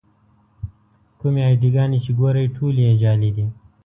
[1.19, 3.45] کومې اې ډي ګانې چې ګورئ ټولې یې جعلي دي.